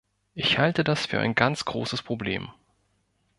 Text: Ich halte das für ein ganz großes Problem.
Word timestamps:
Ich 0.33 0.57
halte 0.57 0.83
das 0.83 1.05
für 1.05 1.19
ein 1.19 1.35
ganz 1.35 1.63
großes 1.63 2.01
Problem. 2.01 2.49